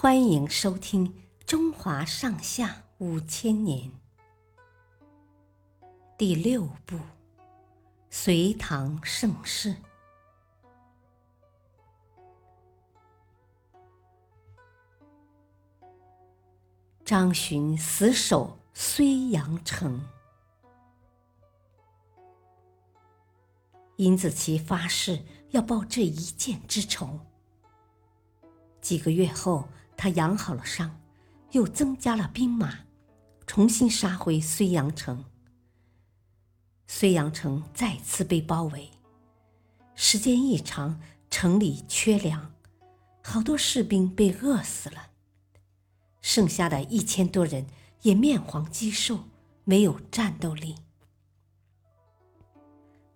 [0.00, 1.08] 欢迎收听
[1.44, 3.90] 《中华上下五千年》
[6.16, 6.96] 第六部
[8.08, 9.74] 《隋唐盛世》。
[17.04, 20.00] 张巡死守睢阳城，
[23.96, 27.18] 尹子奇发誓要报这一箭之仇。
[28.80, 31.00] 几个月后，他养好了伤，
[31.50, 32.86] 又增加了兵马，
[33.48, 35.24] 重新杀回睢阳城。
[36.88, 38.92] 睢阳城再次被包围，
[39.96, 42.54] 时间一长，城里缺粮，
[43.24, 45.10] 好多士兵被饿死了。
[46.22, 47.66] 剩下的一千多人
[48.02, 49.24] 也面黄肌瘦，
[49.64, 50.76] 没有战斗力。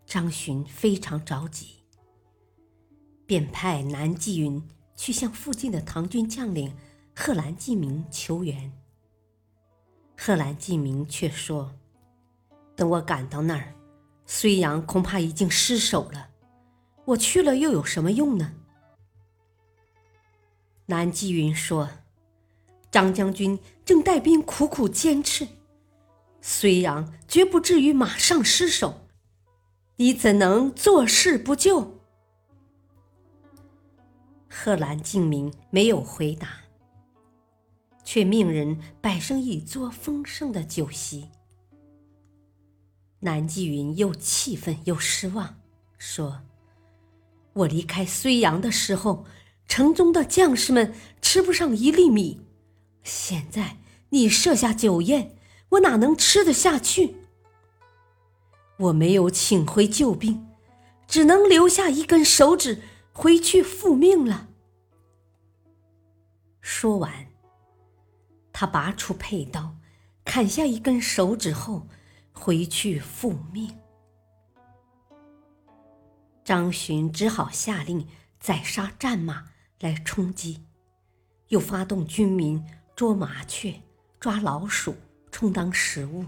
[0.04, 1.84] 张巡非常着急，
[3.24, 6.74] 便派南霁云去向附近的唐军将领
[7.14, 8.72] 贺兰继明求援。
[10.16, 11.74] 贺兰继明却说
[12.76, 13.74] ：“等我赶到那儿，
[14.26, 16.28] 睢阳恐怕已经失守了，
[17.06, 18.54] 我去了又有什么用呢？”
[20.86, 21.88] 南霁云说。
[22.90, 25.48] 张将军正带兵苦苦坚持，
[26.42, 29.06] 睢阳绝不至于马上失守，
[29.96, 32.01] 你怎能坐视不救？
[34.54, 36.46] 贺兰敬明没有回答，
[38.04, 41.30] 却命人摆上一桌丰盛的酒席。
[43.20, 45.58] 南霁云又气愤又失望，
[45.96, 46.42] 说
[47.54, 49.24] ：“我离开睢阳的时候，
[49.66, 52.42] 城中的将士们吃不上一粒米。”
[53.02, 53.78] 现在
[54.10, 55.34] 你设下酒宴，
[55.70, 57.16] 我哪能吃得下去？
[58.76, 60.46] 我没有请回救兵，
[61.08, 64.48] 只能留下一根手指回去复命了。
[66.60, 67.26] 说完，
[68.52, 69.76] 他拔出佩刀，
[70.24, 71.86] 砍下一根手指后，
[72.32, 73.78] 回去复命。
[76.44, 78.06] 张巡只好下令
[78.40, 79.50] 宰杀战马
[79.80, 80.66] 来充饥，
[81.48, 82.64] 又发动军民。
[82.94, 83.80] 捉麻雀，
[84.20, 84.94] 抓老鼠，
[85.30, 86.26] 充当食物。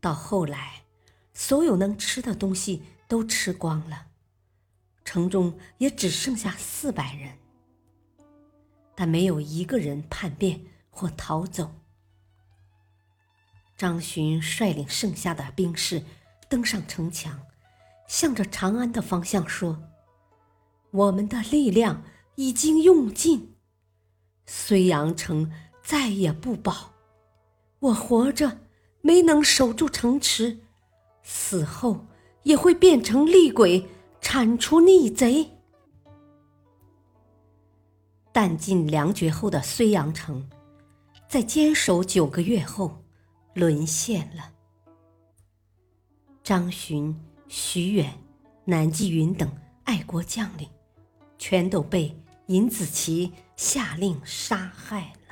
[0.00, 0.82] 到后来，
[1.32, 4.08] 所有能吃的东西都吃光了，
[5.04, 7.38] 城中也只剩下四百人，
[8.94, 11.74] 但没有一个人叛变或逃走。
[13.76, 16.02] 张巡率领剩下的兵士
[16.48, 17.40] 登上城墙，
[18.06, 19.82] 向着长安的方向说
[20.92, 22.04] ：“我们的力量
[22.36, 23.56] 已经用尽。”
[24.46, 25.50] 睢阳城
[25.82, 26.92] 再也不保，
[27.80, 28.60] 我活着
[29.00, 30.60] 没能守住城池，
[31.22, 32.06] 死后
[32.44, 33.88] 也会变成厉鬼，
[34.36, 35.48] 铲除逆贼。
[38.32, 40.50] 弹尽粮绝后的睢阳城，
[41.28, 43.00] 在坚守九个月后
[43.54, 44.50] 沦陷了。
[46.42, 48.12] 张巡、徐远、
[48.64, 49.48] 南霁云等
[49.84, 50.68] 爱国将领，
[51.38, 52.20] 全都被。
[52.46, 55.23] 尹子奇下令杀害了。